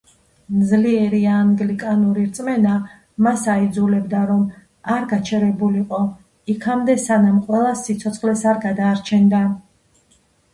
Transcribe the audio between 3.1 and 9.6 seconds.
მას აიძულებდა, რომ არ გაჩერებულიყო იქამდე სანამ ყველას სიცოცხლეს არ გადარჩენდა.